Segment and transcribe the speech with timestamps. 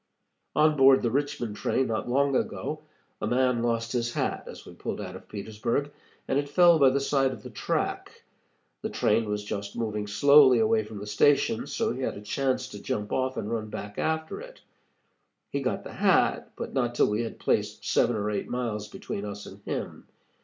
[0.55, 2.81] On board the Richmond train not long ago
[3.21, 5.91] a man lost his hat as we pulled out of Petersburg,
[6.27, 8.23] and it fell by the side of the track.
[8.81, 12.67] The train was just moving slowly away from the station, so he had a chance
[12.69, 14.59] to jump off and run back after it.
[15.51, 19.23] He got the hat, but not till we had placed seven or eight miles between
[19.23, 20.07] us and him.